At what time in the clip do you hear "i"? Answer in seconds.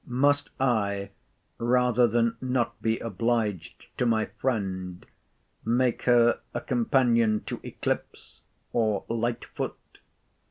0.59-1.11